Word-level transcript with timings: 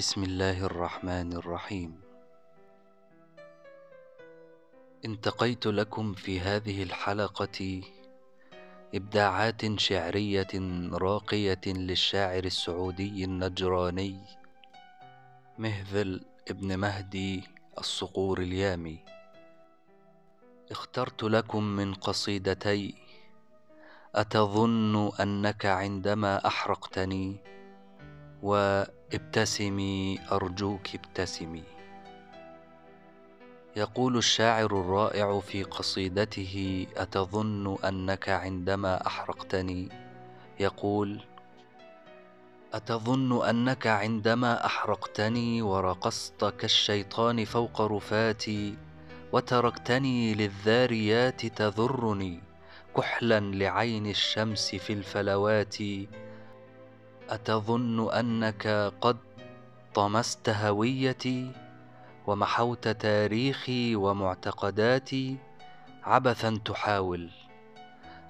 بسم 0.00 0.22
الله 0.22 0.64
الرحمن 0.64 1.32
الرحيم. 1.32 2.00
انتقيت 5.04 5.66
لكم 5.66 6.12
في 6.12 6.40
هذه 6.40 6.82
الحلقة 6.82 7.80
إبداعات 8.94 9.78
شعرية 9.80 10.54
راقية 10.92 11.60
للشاعر 11.66 12.44
السعودي 12.44 13.24
النجراني 13.24 14.16
مهذل 15.58 16.24
ابن 16.48 16.78
مهدي 16.78 17.44
الصقور 17.78 18.38
اليامي. 18.38 18.98
اخترت 20.70 21.22
لكم 21.22 21.62
من 21.62 21.94
قصيدتي 21.94 22.94
أتظن 24.14 25.10
أنك 25.20 25.66
عندما 25.66 26.46
أحرقتني 26.46 27.59
وابتسمي 28.42 30.18
أرجوك 30.32 30.94
ابتسمي. 30.94 31.62
يقول 33.76 34.16
الشاعر 34.16 34.80
الرائع 34.80 35.40
في 35.40 35.62
قصيدته 35.62 36.86
أتظن 36.96 37.76
أنك 37.84 38.28
عندما 38.28 39.06
أحرقتني؟ 39.06 39.88
يقول 40.60 41.20
أتظن 42.74 43.46
أنك 43.48 43.86
عندما 43.86 44.66
أحرقتني 44.66 45.62
ورقصت 45.62 46.44
كالشيطان 46.44 47.44
فوق 47.44 47.80
رفاتي 47.80 48.74
وتركتني 49.32 50.34
للذاريات 50.34 51.46
تذرني 51.46 52.40
كحلا 52.96 53.40
لعين 53.40 54.06
الشمس 54.06 54.74
في 54.74 54.92
الفلوات. 54.92 55.76
أتظن 57.30 58.12
أنك 58.12 58.92
قد 59.00 59.16
طمست 59.94 60.48
هويتي 60.48 61.50
ومحوت 62.26 62.88
تاريخي 62.88 63.96
ومعتقداتي 63.96 65.36
عبثا 66.04 66.60
تحاول 66.64 67.30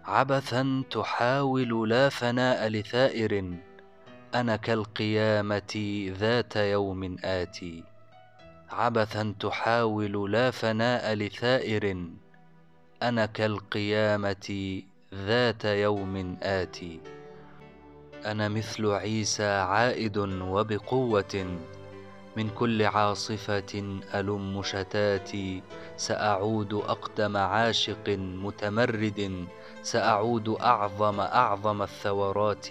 عبثا 0.04 0.82
تحاول 0.90 1.88
لا 1.88 2.08
فناء 2.08 2.68
لثائر 2.68 3.54
أنا 4.34 4.56
كالقيامة 4.56 6.08
ذات 6.18 6.56
يوم 6.56 7.16
آتي 7.24 7.84
عبثا 8.70 9.34
تحاول 9.40 10.32
لا 10.32 10.50
فناء 10.50 11.14
لثائر 11.14 12.06
أنا 13.02 13.26
كالقيامة 13.26 14.82
ذات 15.14 15.64
يوم 15.64 16.36
آتي. 16.42 17.00
أنا 18.26 18.48
مثل 18.48 18.86
عيسى 18.86 19.44
عائد 19.44 20.18
وبقوة. 20.18 21.58
من 22.36 22.50
كل 22.50 22.82
عاصفة 22.82 24.00
ألم 24.14 24.62
شتاتي. 24.62 25.62
سأعود 25.96 26.74
أقدم 26.74 27.36
عاشق 27.36 28.08
متمرد. 28.18 29.46
سأعود 29.82 30.48
أعظم 30.48 31.20
أعظم 31.20 31.82
الثورات. 31.82 32.66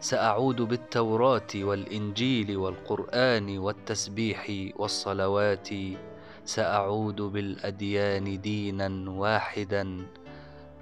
سأعود 0.00 0.56
بالتوراة 0.62 1.52
والإنجيل 1.54 2.56
والقرآن 2.56 3.58
والتسبيح 3.58 4.70
والصلوات. 4.76 5.68
سأعود 6.44 7.22
بالأديان 7.22 8.40
دينا 8.40 9.10
واحدا. 9.10 10.06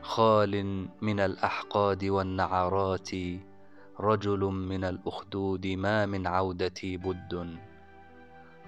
خال 0.04 0.86
من 1.00 1.20
الأحقاد 1.20 2.04
والنعرات 2.04 3.10
رجل 4.00 4.40
من 4.40 4.84
الأخدود 4.84 5.66
ما 5.66 6.06
من 6.06 6.26
عودتي 6.26 6.96
بد. 6.96 7.56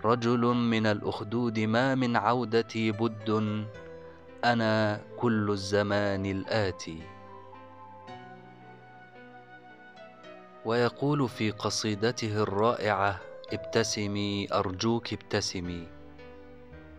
رجل 0.04 0.40
من 0.40 0.86
الأخدود 0.86 1.58
ما 1.58 1.94
من 1.94 2.16
عودتي 2.16 2.92
بد. 2.92 3.28
أنا 4.44 5.00
كل 5.16 5.50
الزمان 5.50 6.26
الآتي. 6.26 7.02
ويقول 10.64 11.28
في 11.28 11.50
قصيدته 11.50 12.42
الرائعة 12.42 13.20
ابتسمي 13.52 14.48
أرجوك 14.52 15.12
ابتسمي. 15.12 15.86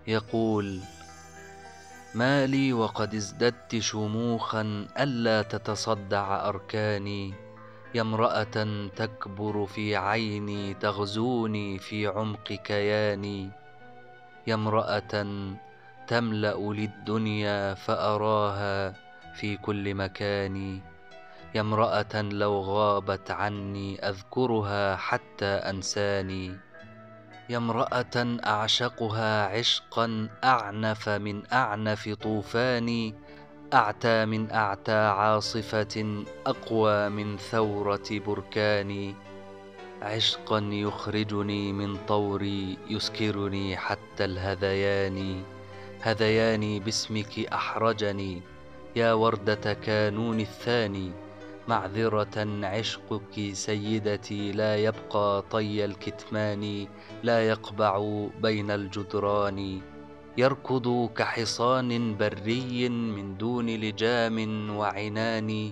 يقول 0.08 0.80
ما 2.18 2.46
لي 2.46 2.74
وقد 2.74 3.16
ازددت 3.16 3.78
شموخا 3.80 4.88
ألا 5.00 5.42
تتصدع 5.42 6.50
أركاني. 6.50 7.34
يا 7.96 8.02
امرأة 8.02 8.88
تكبر 8.96 9.66
في 9.66 9.96
عيني 9.96 10.74
تغزوني 10.74 11.80
في 11.80 12.08
عمق 12.08 12.44
كياني. 12.44 13.50
يا 14.48 14.54
امرأة 14.54 15.14
تملأ 16.08 16.58
للدنيا 16.58 17.74
فأراها 17.74 18.94
في 19.36 19.58
كل 19.58 19.96
مكان 19.96 20.82
يا 21.56 21.62
امرأة 21.62 22.22
لو 22.22 22.62
غابت 22.62 23.32
عني 23.32 24.10
أذكرها 24.10 24.96
حتى 24.96 25.46
أنساني. 25.46 26.58
يا 27.50 27.58
امرأة 27.58 28.38
أعشقها 28.46 29.58
عشقا 29.58 30.30
أعنف 30.44 31.10
من 31.10 31.54
أعنف 31.54 32.10
طوفاني 32.10 33.14
أعتى 33.74 34.26
من 34.26 34.52
أعتى 34.52 34.92
عاصفة 34.92 36.24
أقوى 36.46 37.10
من 37.10 37.38
ثورة 37.38 38.10
بركاني 38.12 39.16
عشقا 40.02 40.60
يخرجني 40.72 41.74
من 41.74 41.98
طوري 42.08 42.78
يسكرني 42.90 43.78
حتى 43.78 44.26
الهذيان. 44.26 45.44
هذياني 46.02 46.80
باسمك 46.80 47.40
أحرجني 47.40 48.42
يا 48.96 49.14
وردة 49.14 49.74
كانون 49.74 50.40
الثاني. 50.40 51.27
معذرة 51.68 52.66
عشقك 52.66 53.52
سيدتي 53.54 54.52
لا 54.52 54.76
يبقى 54.76 55.44
طي 55.52 55.86
الكتمان 55.86 56.88
لا 57.24 57.48
يقبع 57.48 58.04
بين 58.42 58.72
الجدران. 58.72 59.82
يركض 60.38 61.10
كحصان 61.16 62.18
بري 62.18 62.90
من 62.90 63.38
دون 63.38 63.70
لجام 63.70 64.70
وعنان. 64.78 65.72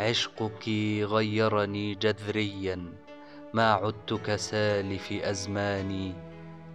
عشقك 0.00 0.68
غيرني 1.02 1.94
جذريا 1.94 2.84
ما 3.54 3.72
عدت 3.72 4.12
كسالف 4.26 5.12
أزماني 5.12 6.12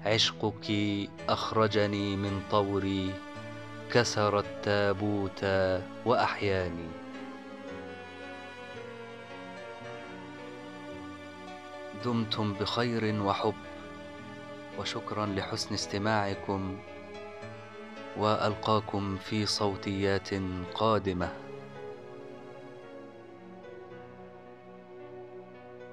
عشقك 0.06 0.72
أخرجني 1.30 2.16
من 2.16 2.42
طوري 2.52 3.12
كسر 3.92 4.40
التابوت 4.40 5.46
وأحياني. 6.06 7.05
دمتم 12.06 12.54
بخير 12.54 13.22
وحب 13.22 13.54
وشكرا 14.80 15.26
لحسن 15.26 15.74
استماعكم 15.74 16.78
وألقاكم 18.18 19.18
في 19.18 19.46
صوتيات 19.46 20.30
قادمة. 20.74 21.45